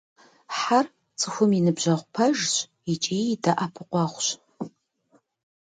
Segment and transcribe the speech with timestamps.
[0.57, 0.85] Хьэр–
[1.19, 2.53] цӏыхум и ныбжьэгъу пэжщ
[2.93, 4.27] икӏи и дэӏэпыкъуэгъущ.